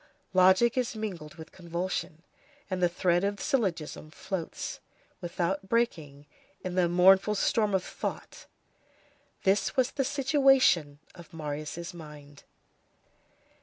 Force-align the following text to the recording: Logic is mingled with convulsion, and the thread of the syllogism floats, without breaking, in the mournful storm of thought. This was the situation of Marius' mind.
Logic 0.33 0.75
is 0.79 0.95
mingled 0.95 1.35
with 1.35 1.51
convulsion, 1.51 2.23
and 2.71 2.81
the 2.81 2.89
thread 2.89 3.23
of 3.23 3.35
the 3.35 3.43
syllogism 3.43 4.09
floats, 4.09 4.79
without 5.21 5.69
breaking, 5.69 6.25
in 6.63 6.73
the 6.73 6.89
mournful 6.89 7.35
storm 7.35 7.75
of 7.75 7.83
thought. 7.83 8.47
This 9.43 9.75
was 9.77 9.91
the 9.91 10.03
situation 10.03 10.97
of 11.13 11.35
Marius' 11.35 11.93
mind. 11.93 12.45